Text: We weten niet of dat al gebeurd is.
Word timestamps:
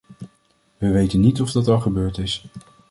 We 0.77 0.91
weten 0.91 1.19
niet 1.19 1.41
of 1.41 1.51
dat 1.51 1.67
al 1.67 1.79
gebeurd 1.79 2.17
is. 2.17 2.43